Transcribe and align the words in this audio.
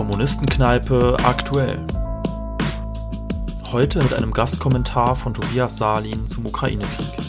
Kommunistenkneipe 0.00 1.14
aktuell. 1.24 1.78
Heute 3.70 3.98
mit 3.98 4.14
einem 4.14 4.32
Gastkommentar 4.32 5.14
von 5.14 5.34
Tobias 5.34 5.76
Salin 5.76 6.26
zum 6.26 6.46
Ukraine-Krieg. 6.46 7.22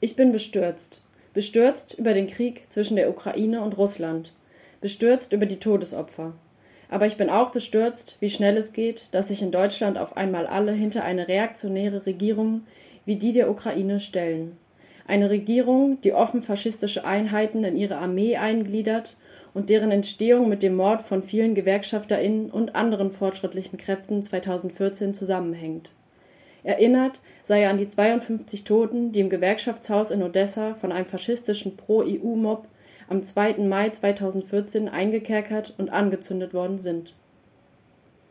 Ich 0.00 0.16
bin 0.16 0.32
bestürzt. 0.32 1.02
Bestürzt 1.34 1.92
über 1.98 2.14
den 2.14 2.28
Krieg 2.28 2.64
zwischen 2.70 2.96
der 2.96 3.10
Ukraine 3.10 3.60
und 3.60 3.76
Russland. 3.76 4.32
Bestürzt 4.80 5.34
über 5.34 5.44
die 5.44 5.60
Todesopfer. 5.60 6.32
Aber 6.88 7.04
ich 7.04 7.18
bin 7.18 7.28
auch 7.28 7.50
bestürzt, 7.50 8.16
wie 8.20 8.30
schnell 8.30 8.56
es 8.56 8.72
geht, 8.72 9.08
dass 9.12 9.28
sich 9.28 9.42
in 9.42 9.50
Deutschland 9.50 9.98
auf 9.98 10.16
einmal 10.16 10.46
alle 10.46 10.72
hinter 10.72 11.04
eine 11.04 11.28
reaktionäre 11.28 12.06
Regierung 12.06 12.62
wie 13.04 13.16
die 13.16 13.34
der 13.34 13.50
Ukraine 13.50 14.00
stellen. 14.00 14.56
Eine 15.10 15.28
Regierung, 15.28 16.00
die 16.02 16.12
offen 16.12 16.40
faschistische 16.40 17.04
Einheiten 17.04 17.64
in 17.64 17.76
ihre 17.76 17.96
Armee 17.96 18.36
eingliedert 18.36 19.16
und 19.52 19.68
deren 19.68 19.90
Entstehung 19.90 20.48
mit 20.48 20.62
dem 20.62 20.76
Mord 20.76 21.02
von 21.02 21.24
vielen 21.24 21.56
GewerkschafterInnen 21.56 22.48
und 22.48 22.76
anderen 22.76 23.10
fortschrittlichen 23.10 23.76
Kräften 23.76 24.22
2014 24.22 25.12
zusammenhängt. 25.12 25.90
Erinnert 26.62 27.20
sei 27.42 27.62
er 27.62 27.70
an 27.70 27.78
die 27.78 27.88
52 27.88 28.62
Toten, 28.62 29.10
die 29.10 29.18
im 29.18 29.30
Gewerkschaftshaus 29.30 30.12
in 30.12 30.22
Odessa 30.22 30.74
von 30.74 30.92
einem 30.92 31.06
faschistischen 31.06 31.76
Pro-EU-Mob 31.76 32.68
am 33.08 33.24
2. 33.24 33.54
Mai 33.66 33.90
2014 33.90 34.88
eingekerkert 34.88 35.74
und 35.76 35.90
angezündet 35.90 36.54
worden 36.54 36.78
sind. 36.78 37.16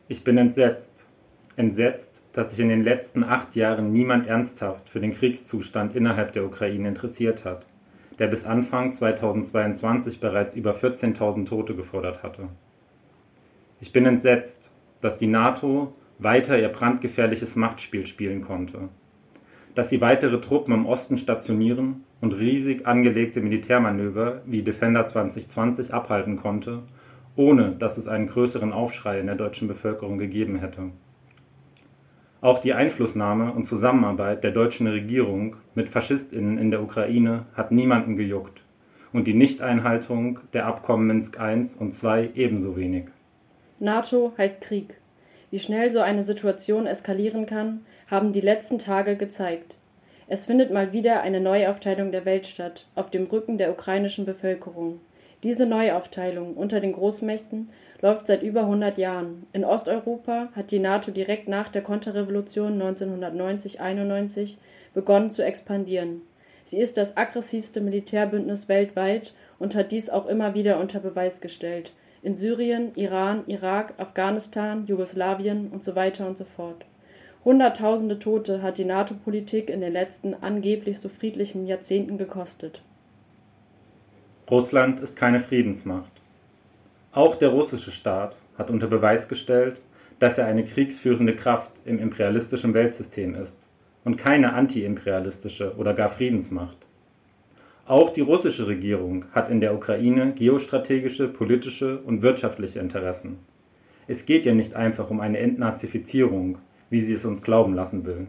Ich 0.08 0.24
bin 0.24 0.38
entsetzt. 0.38 0.89
Entsetzt, 1.60 2.24
dass 2.32 2.52
sich 2.52 2.62
in 2.62 2.70
den 2.70 2.86
letzten 2.86 3.22
acht 3.22 3.54
Jahren 3.58 3.92
niemand 3.92 4.28
ernsthaft 4.28 4.88
für 4.88 5.02
den 5.02 5.14
Kriegszustand 5.14 5.94
innerhalb 5.94 6.32
der 6.32 6.46
Ukraine 6.46 6.88
interessiert 6.88 7.44
hat, 7.44 7.66
der 8.18 8.28
bis 8.28 8.46
Anfang 8.46 8.94
2022 8.94 10.22
bereits 10.22 10.56
über 10.56 10.74
14.000 10.74 11.46
Tote 11.46 11.76
gefordert 11.76 12.24
hatte. 12.24 12.48
Ich 13.82 13.92
bin 13.92 14.06
entsetzt, 14.06 14.72
dass 15.02 15.18
die 15.18 15.28
NATO 15.28 15.94
weiter 16.18 16.58
ihr 16.58 16.70
brandgefährliches 16.70 17.58
Machtspiel 17.58 18.06
spielen 18.06 18.42
konnte. 18.42 18.88
Dass 19.76 19.90
sie 19.90 20.00
weitere 20.00 20.40
Truppen 20.40 20.74
im 20.74 20.86
Osten 20.86 21.18
stationieren 21.18 22.06
und 22.22 22.32
riesig 22.32 22.88
angelegte 22.88 23.42
Militärmanöver 23.42 24.44
wie 24.46 24.62
Defender 24.62 25.06
2020 25.06 25.94
abhalten 25.94 26.38
konnte, 26.38 26.84
ohne 27.36 27.72
dass 27.72 27.98
es 27.98 28.08
einen 28.08 28.28
größeren 28.28 28.72
Aufschrei 28.72 29.20
in 29.20 29.26
der 29.26 29.36
deutschen 29.36 29.68
Bevölkerung 29.68 30.20
gegeben 30.20 30.60
hätte. 30.60 30.92
Auch 32.42 32.60
die 32.60 32.74
Einflussnahme 32.74 33.52
und 33.52 33.66
Zusammenarbeit 33.66 34.44
der 34.46 34.52
deutschen 34.52 34.88
Regierung 34.88 35.58
mit 35.76 35.90
Faschistinnen 35.90 36.58
in 36.58 36.72
der 36.72 36.82
Ukraine 36.82 37.46
hat 37.54 37.72
niemanden 37.72 38.16
gejuckt 38.16 38.62
und 39.12 39.28
die 39.28 39.34
Nichteinhaltung 39.34 40.40
der 40.54 40.66
Abkommen 40.66 41.08
Minsk 41.08 41.38
I 41.38 41.66
und 41.80 41.94
II 42.02 42.30
ebenso 42.36 42.78
wenig. 42.78 43.06
NATO 43.80 44.34
heißt 44.38 44.62
Krieg. 44.62 44.96
Wie 45.52 45.60
schnell 45.60 45.92
so 45.92 46.00
eine 46.00 46.24
Situation 46.24 46.86
eskalieren 46.86 47.46
kann, 47.46 47.82
haben 48.08 48.32
die 48.32 48.42
letzten 48.42 48.78
Tage 48.78 49.18
gezeigt. 49.18 49.78
Es 50.28 50.46
findet 50.46 50.72
mal 50.72 50.94
wieder 50.94 51.22
eine 51.22 51.42
Neuaufteilung 51.42 52.12
der 52.12 52.24
Welt 52.24 52.46
statt, 52.46 52.86
auf 52.96 53.10
dem 53.10 53.26
Rücken 53.26 53.58
der 53.58 53.72
ukrainischen 53.72 54.26
Bevölkerung. 54.26 55.02
Diese 55.44 55.66
Neuaufteilung 55.66 56.56
unter 56.56 56.80
den 56.80 56.94
Großmächten 56.94 57.70
läuft 58.02 58.28
seit 58.28 58.44
über 58.44 58.62
100 58.62 58.98
Jahren. 58.98 59.48
In 59.54 59.64
Osteuropa 59.64 60.50
hat 60.56 60.72
die 60.72 60.80
NATO 60.80 61.12
direkt 61.12 61.48
nach 61.48 61.70
der 61.70 61.82
Konterrevolution 61.82 62.82
1990-91 62.82 64.58
begonnen 64.94 65.30
zu 65.30 65.44
expandieren. 65.44 66.22
Sie 66.66 66.80
ist 66.80 66.98
das 66.98 67.18
aggressivste 67.18 67.82
Militärbündnis 67.82 68.70
weltweit 68.70 69.34
und 69.58 69.76
hat 69.76 69.92
dies 69.92 70.10
auch 70.10 70.28
immer 70.28 70.54
wieder 70.54 70.80
unter 70.80 71.00
Beweis 71.00 71.42
gestellt 71.42 71.94
in 72.22 72.36
Syrien, 72.36 72.92
Iran, 72.96 73.44
Irak, 73.48 73.94
Afghanistan, 73.98 74.86
Jugoslawien 74.88 75.70
und 75.70 75.84
so 75.84 75.96
weiter 75.96 76.28
und 76.28 76.38
so 76.38 76.44
fort. 76.44 76.86
Hunderttausende 77.46 78.20
Tote 78.20 78.62
hat 78.62 78.78
die 78.78 78.86
NATO-Politik 78.86 79.70
in 79.70 79.80
den 79.80 79.94
letzten 79.94 80.34
angeblich 80.34 81.00
so 81.00 81.08
friedlichen 81.08 81.66
Jahrzehnten 81.66 82.18
gekostet. 82.18 82.82
Russland 84.52 85.00
ist 85.00 85.16
keine 85.16 85.40
Friedensmacht. 85.40 86.12
Auch 87.12 87.36
der 87.36 87.50
russische 87.50 87.92
Staat 87.92 88.36
hat 88.58 88.70
unter 88.70 88.88
Beweis 88.88 89.28
gestellt, 89.28 89.80
dass 90.20 90.38
er 90.38 90.48
eine 90.48 90.66
kriegsführende 90.66 91.36
Kraft 91.36 91.72
im 91.86 92.00
imperialistischen 92.00 92.74
Weltsystem 92.74 93.36
ist 93.36 93.60
und 94.04 94.18
keine 94.18 94.54
antiimperialistische 94.54 95.76
oder 95.78 95.94
gar 95.94 96.10
Friedensmacht. 96.10 96.78
Auch 97.86 98.12
die 98.12 98.22
russische 98.22 98.68
Regierung 98.68 99.26
hat 99.34 99.50
in 99.50 99.62
der 99.62 99.74
Ukraine 99.74 100.34
geostrategische, 100.34 101.28
politische 101.28 102.00
und 102.00 102.22
wirtschaftliche 102.22 102.80
Interessen. 102.80 103.40
Es 104.08 104.26
geht 104.26 104.46
ja 104.46 104.54
nicht 104.54 104.76
einfach 104.76 105.10
um 105.10 105.20
eine 105.20 105.38
Entnazifizierung, 105.38 106.58
wie 106.90 107.02
sie 107.02 107.14
es 107.14 107.26
uns 107.26 107.42
glauben 107.42 107.76
lassen 107.76 108.06
will. 108.06 108.28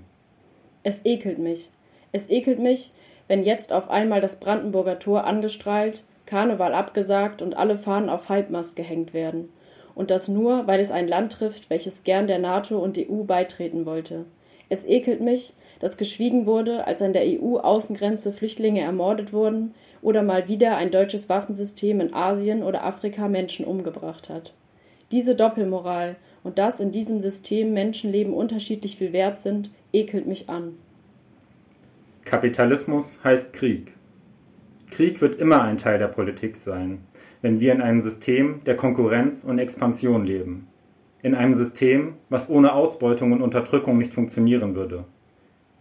Es 0.82 1.04
ekelt 1.04 1.38
mich. 1.38 1.70
Es 2.12 2.28
ekelt 2.28 2.58
mich, 2.58 2.92
wenn 3.28 3.42
jetzt 3.42 3.72
auf 3.72 3.90
einmal 3.90 4.20
das 4.20 4.40
Brandenburger 4.40 4.98
Tor 4.98 5.24
angestrahlt, 5.24 6.04
Karneval 6.30 6.74
abgesagt 6.74 7.42
und 7.42 7.56
alle 7.56 7.76
Fahnen 7.76 8.08
auf 8.08 8.28
Halbmast 8.28 8.76
gehängt 8.76 9.12
werden. 9.12 9.48
Und 9.96 10.12
das 10.12 10.28
nur, 10.28 10.68
weil 10.68 10.78
es 10.78 10.92
ein 10.92 11.08
Land 11.08 11.32
trifft, 11.32 11.68
welches 11.68 12.04
gern 12.04 12.28
der 12.28 12.38
NATO 12.38 12.78
und 12.78 12.96
EU 12.96 13.24
beitreten 13.24 13.84
wollte. 13.84 14.26
Es 14.68 14.86
ekelt 14.86 15.20
mich, 15.20 15.54
dass 15.80 15.96
geschwiegen 15.96 16.46
wurde, 16.46 16.86
als 16.86 17.02
an 17.02 17.12
der 17.12 17.24
EU-Außengrenze 17.24 18.32
Flüchtlinge 18.32 18.80
ermordet 18.80 19.32
wurden 19.32 19.74
oder 20.02 20.22
mal 20.22 20.46
wieder 20.46 20.76
ein 20.76 20.92
deutsches 20.92 21.28
Waffensystem 21.28 22.00
in 22.00 22.14
Asien 22.14 22.62
oder 22.62 22.84
Afrika 22.84 23.26
Menschen 23.26 23.64
umgebracht 23.64 24.28
hat. 24.28 24.54
Diese 25.10 25.34
Doppelmoral 25.34 26.14
und 26.44 26.58
dass 26.58 26.78
in 26.78 26.92
diesem 26.92 27.20
System 27.20 27.74
Menschenleben 27.74 28.32
unterschiedlich 28.32 28.96
viel 28.96 29.12
wert 29.12 29.40
sind, 29.40 29.72
ekelt 29.92 30.28
mich 30.28 30.48
an. 30.48 30.78
Kapitalismus 32.24 33.18
heißt 33.24 33.52
Krieg. 33.52 33.92
Krieg 34.90 35.20
wird 35.20 35.40
immer 35.40 35.62
ein 35.62 35.78
Teil 35.78 35.98
der 35.98 36.08
Politik 36.08 36.56
sein, 36.56 37.02
wenn 37.42 37.60
wir 37.60 37.72
in 37.72 37.80
einem 37.80 38.00
System 38.00 38.62
der 38.64 38.76
Konkurrenz 38.76 39.44
und 39.44 39.58
Expansion 39.58 40.24
leben 40.24 40.66
in 41.22 41.34
einem 41.34 41.54
System, 41.54 42.14
was 42.28 42.48
ohne 42.48 42.72
Ausbeutung 42.72 43.32
und 43.32 43.42
Unterdrückung 43.42 43.98
nicht 43.98 44.14
funktionieren 44.14 44.74
würde. 44.74 45.04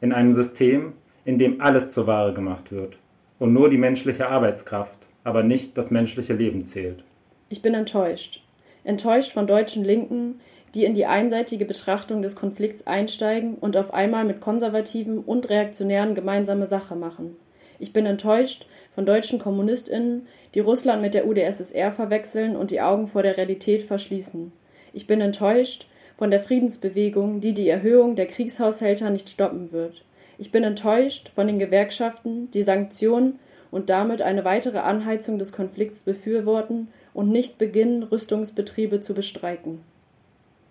In 0.02 0.12
einem 0.12 0.34
System, 0.34 0.94
in 1.25 1.38
dem 1.38 1.62
alles 1.62 1.92
zur 1.92 2.08
Ware 2.08 2.34
gemacht 2.34 2.72
wird 2.72 2.97
und 3.38 3.53
nur 3.53 3.70
die 3.70 3.78
menschliche 3.78 4.28
Arbeitskraft, 4.28 4.97
aber 5.24 5.44
nicht 5.44 5.78
das 5.78 5.91
menschliche 5.91 6.34
Leben 6.34 6.66
zählt. 6.66 7.03
Ich 7.50 7.62
bin 7.62 7.74
enttäuscht. 7.74 8.44
Enttäuscht 8.84 9.31
von 9.31 9.47
deutschen 9.47 9.84
Linken, 9.84 10.40
die 10.76 10.86
in 10.86 10.94
die 10.94 11.06
einseitige 11.06 11.66
Betrachtung 11.66 12.22
des 12.22 12.36
Konflikts 12.36 12.88
einsteigen 12.88 13.56
und 13.56 13.76
auf 13.76 13.94
einmal 13.94 14.26
mit 14.26 14.40
Konservativen 14.40 15.20
und 15.20 15.50
Reaktionären 15.50 16.16
gemeinsame 16.16 16.68
Sache 16.68 16.96
machen. 16.96 17.36
Ich 17.79 17.94
bin 17.94 18.06
enttäuscht 18.06 18.67
von 18.94 19.06
deutschen 19.06 19.40
KommunistInnen, 19.40 20.28
die 20.53 20.59
Russland 20.59 21.01
mit 21.01 21.13
der 21.13 21.25
UdSSR 21.25 21.91
verwechseln 21.91 22.56
und 22.56 22.72
die 22.72 22.81
Augen 22.81 23.07
vor 23.07 23.23
der 23.23 23.38
Realität 23.38 23.81
verschließen. 23.81 24.51
Ich 24.94 25.07
bin 25.07 25.22
enttäuscht 25.22 25.88
von 26.17 26.31
der 26.31 26.41
Friedensbewegung, 26.41 27.40
die 27.40 27.53
die 27.53 27.69
Erhöhung 27.69 28.16
der 28.16 28.28
Kriegshaushälter 28.28 29.09
nicht 29.09 29.29
stoppen 29.29 29.72
wird. 29.72 30.03
Ich 30.38 30.51
bin 30.51 30.63
enttäuscht 30.63 31.29
von 31.29 31.47
den 31.47 31.59
Gewerkschaften, 31.59 32.51
die 32.51 32.63
Sanktionen 32.63 33.40
und 33.72 33.90
damit 33.90 34.22
eine 34.22 34.44
weitere 34.44 34.79
Anheizung 34.79 35.40
des 35.40 35.51
Konflikts 35.51 36.03
befürworten 36.03 36.90
und 37.13 37.29
nicht 37.29 37.57
beginnen, 37.57 38.03
Rüstungsbetriebe 38.03 39.00
zu 39.00 39.13
bestreiken. 39.13 39.79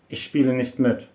Ich 0.08 0.22
spiele 0.22 0.52
nicht 0.52 0.78
mit. 0.78 1.08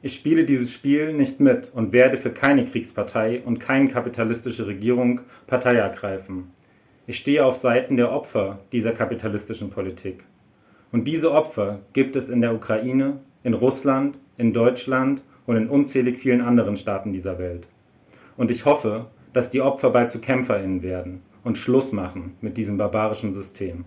Ich 0.00 0.14
spiele 0.14 0.44
dieses 0.44 0.72
Spiel 0.72 1.12
nicht 1.12 1.40
mit 1.40 1.72
und 1.74 1.92
werde 1.92 2.18
für 2.18 2.30
keine 2.30 2.64
Kriegspartei 2.64 3.42
und 3.44 3.58
keine 3.58 3.88
kapitalistische 3.88 4.68
Regierung 4.68 5.22
Partei 5.48 5.74
ergreifen. 5.74 6.52
Ich 7.08 7.18
stehe 7.18 7.44
auf 7.44 7.56
Seiten 7.56 7.96
der 7.96 8.12
Opfer 8.12 8.60
dieser 8.70 8.92
kapitalistischen 8.92 9.70
Politik. 9.70 10.22
Und 10.92 11.04
diese 11.04 11.32
Opfer 11.32 11.80
gibt 11.94 12.14
es 12.14 12.28
in 12.28 12.40
der 12.40 12.54
Ukraine, 12.54 13.18
in 13.42 13.54
Russland, 13.54 14.18
in 14.36 14.52
Deutschland 14.52 15.20
und 15.46 15.56
in 15.56 15.68
unzählig 15.68 16.18
vielen 16.18 16.42
anderen 16.42 16.76
Staaten 16.76 17.12
dieser 17.12 17.40
Welt. 17.40 17.66
Und 18.36 18.52
ich 18.52 18.64
hoffe, 18.66 19.06
dass 19.32 19.50
die 19.50 19.62
Opfer 19.62 19.90
bald 19.90 20.10
zu 20.10 20.20
Kämpferinnen 20.20 20.82
werden 20.82 21.22
und 21.42 21.58
Schluss 21.58 21.92
machen 21.92 22.36
mit 22.40 22.56
diesem 22.56 22.78
barbarischen 22.78 23.32
System. 23.32 23.84